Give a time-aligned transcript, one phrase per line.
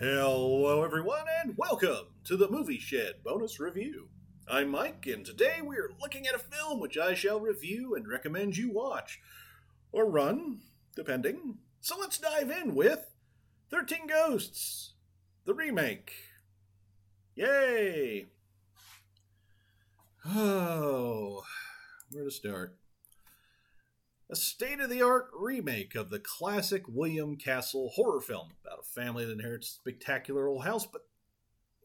[0.00, 4.06] Hello, everyone, and welcome to the Movie Shed bonus review.
[4.46, 8.06] I'm Mike, and today we are looking at a film which I shall review and
[8.06, 9.18] recommend you watch,
[9.90, 10.60] or run,
[10.94, 11.58] depending.
[11.80, 13.10] So let's dive in with
[13.72, 14.92] 13 Ghosts,
[15.44, 16.12] the remake.
[17.34, 18.26] Yay!
[20.24, 21.42] Oh,
[22.12, 22.76] where to start?
[24.30, 29.00] A state of the art remake of the classic William Castle horror film about a
[29.00, 30.86] family that inherits a spectacular old house.
[30.86, 31.02] But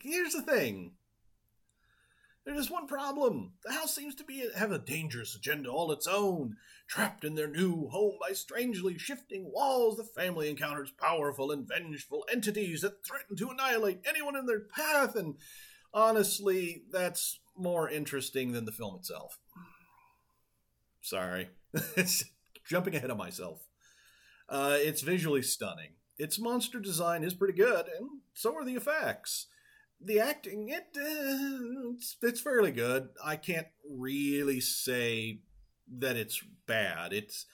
[0.00, 0.92] here's the thing
[2.48, 3.52] there's just one problem.
[3.62, 6.56] The house seems to be have a dangerous agenda all its own.
[6.86, 12.24] Trapped in their new home by strangely shifting walls, the family encounters powerful and vengeful
[12.32, 15.14] entities that threaten to annihilate anyone in their path.
[15.14, 15.34] And
[15.92, 19.38] honestly, that's more interesting than the film itself.
[21.02, 21.50] Sorry.
[22.68, 23.66] Jumping ahead of myself.
[24.48, 25.92] Uh, it's visually stunning.
[26.18, 29.46] Its monster design is pretty good, and so are the effects.
[30.00, 33.08] The acting, it uh, it's, it's fairly good.
[33.24, 35.40] I can't really say
[35.98, 37.12] that it's bad.
[37.12, 37.46] It's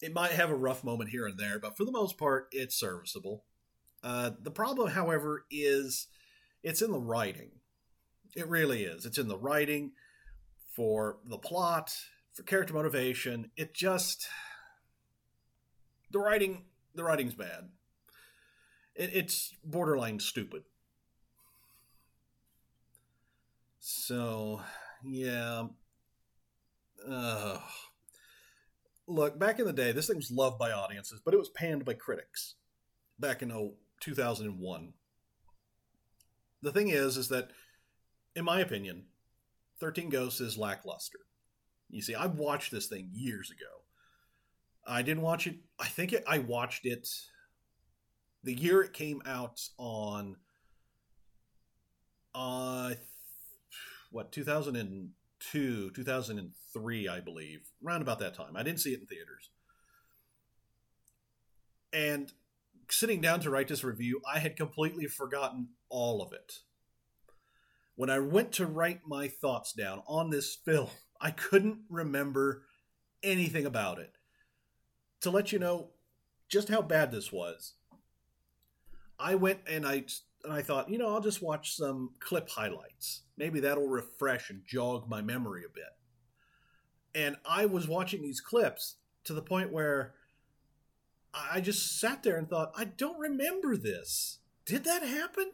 [0.00, 2.78] it might have a rough moment here and there, but for the most part, it's
[2.78, 3.44] serviceable.
[4.02, 6.06] Uh, the problem, however, is
[6.62, 7.50] it's in the writing.
[8.36, 9.06] It really is.
[9.06, 9.92] It's in the writing
[10.74, 11.92] for the plot
[12.34, 13.50] for character motivation.
[13.56, 14.28] It just
[16.10, 16.64] the writing
[16.94, 17.68] the writing's bad.
[18.94, 20.64] It, it's borderline stupid.
[23.80, 24.60] So
[25.04, 25.66] yeah.
[27.08, 27.58] Uh,
[29.06, 31.84] look, back in the day, this thing was loved by audiences, but it was panned
[31.84, 32.54] by critics
[33.18, 34.92] back in oh, 2001.
[36.60, 37.50] The thing is, is that,
[38.34, 39.04] in my opinion,
[39.80, 41.20] 13 Ghosts is lackluster.
[41.88, 43.82] You see, I watched this thing years ago.
[44.88, 45.56] I didn't watch it.
[45.78, 47.08] I think it, I watched it
[48.44, 50.36] the year it came out on
[52.34, 52.94] uh
[54.12, 59.50] what 2002 2003 i believe around about that time i didn't see it in theaters
[61.92, 62.32] and
[62.88, 66.60] sitting down to write this review i had completely forgotten all of it
[67.96, 70.88] when i went to write my thoughts down on this film
[71.20, 72.62] I couldn't remember
[73.22, 74.17] anything about it.
[75.22, 75.90] To let you know
[76.48, 77.74] just how bad this was,
[79.18, 80.04] I went and I
[80.44, 83.22] and I thought, you know, I'll just watch some clip highlights.
[83.36, 85.84] Maybe that'll refresh and jog my memory a bit.
[87.14, 90.14] And I was watching these clips to the point where
[91.34, 94.38] I just sat there and thought, I don't remember this.
[94.64, 95.50] Did that happen?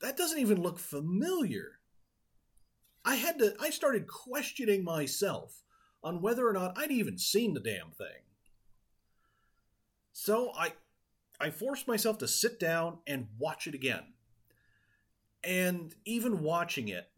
[0.00, 1.80] That doesn't even look familiar.
[3.04, 5.63] I had to I started questioning myself
[6.04, 8.22] on whether or not I'd even seen the damn thing.
[10.12, 10.74] So I
[11.40, 14.12] I forced myself to sit down and watch it again.
[15.42, 17.10] And even watching it,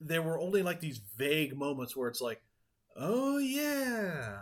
[0.00, 2.42] there were only like these vague moments where it's like,
[2.96, 4.38] "Oh yeah.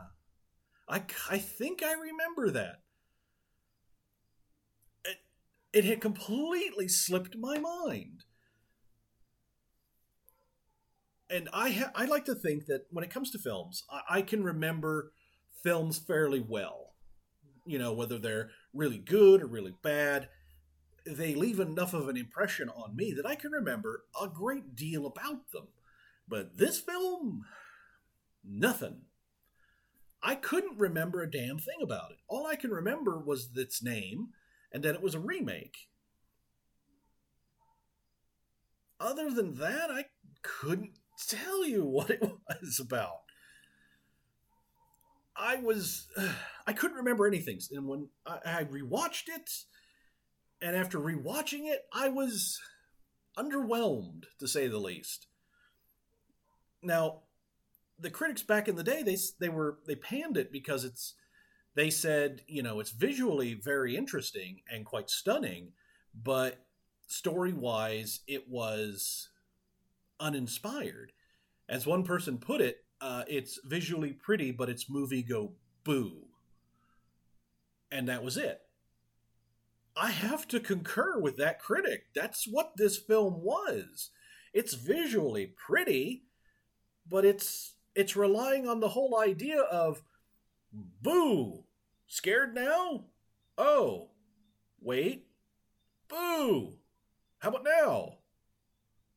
[0.88, 2.80] I I think I remember that."
[5.04, 5.18] It,
[5.72, 8.24] it had completely slipped my mind
[11.30, 14.22] and I ha- I like to think that when it comes to films, I-, I
[14.22, 15.12] can remember
[15.62, 16.94] films fairly well.
[17.66, 20.28] You know, whether they're really good or really bad,
[21.04, 25.06] they leave enough of an impression on me that I can remember a great deal
[25.06, 25.68] about them.
[26.26, 27.44] But this film,
[28.44, 29.02] nothing.
[30.22, 32.18] I couldn't remember a damn thing about it.
[32.28, 34.28] All I can remember was its name
[34.72, 35.88] and that it was a remake.
[39.00, 40.06] Other than that, I
[40.42, 43.22] couldn't tell you what it was about.
[45.36, 46.08] I was,
[46.66, 47.60] I couldn't remember anything.
[47.72, 49.50] And when I, I rewatched it,
[50.60, 52.60] and after rewatching it, I was
[53.38, 55.28] underwhelmed, to say the least.
[56.82, 57.20] Now,
[57.98, 61.14] the critics back in the day, they they were they panned it because it's
[61.74, 65.72] they said you know it's visually very interesting and quite stunning,
[66.14, 66.64] but
[67.06, 69.28] story wise, it was
[70.20, 71.12] uninspired.
[71.68, 75.52] As one person put it, uh, it's visually pretty, but its movie go
[75.84, 76.28] boo.
[77.90, 78.60] And that was it.
[79.96, 82.04] I have to concur with that critic.
[82.14, 84.10] That's what this film was.
[84.54, 86.24] It's visually pretty,
[87.08, 90.02] but it's it's relying on the whole idea of
[90.72, 91.64] boo.
[92.06, 93.06] Scared now?
[93.56, 94.10] Oh.
[94.80, 95.26] Wait.
[96.08, 96.74] Boo.
[97.40, 98.18] How about now?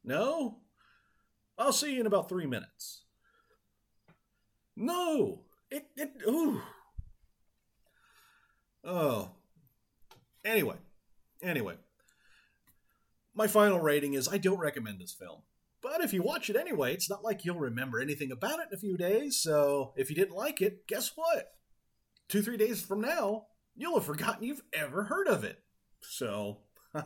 [0.04, 0.61] No?
[1.62, 3.04] I'll see you in about three minutes.
[4.76, 6.62] No, it, it, ooh.
[8.84, 9.32] Oh.
[10.44, 10.78] Anyway,
[11.44, 11.76] Anyway,
[13.34, 15.42] my final rating is I don't recommend this film.
[15.82, 18.76] But if you watch it anyway, it's not like you'll remember anything about it in
[18.76, 19.42] a few days.
[19.42, 21.54] So if you didn't like it, guess what?
[22.30, 25.64] Two, three days from now, you'll have forgotten you've ever heard of it.
[26.02, 26.60] So,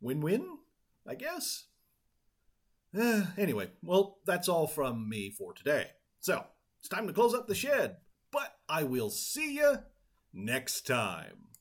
[0.00, 0.58] win win,
[1.06, 1.64] I guess.
[2.96, 5.88] Uh, anyway, well, that's all from me for today.
[6.20, 6.44] So,
[6.80, 7.96] it's time to close up the shed.
[8.30, 9.78] But I will see you
[10.32, 11.48] next time.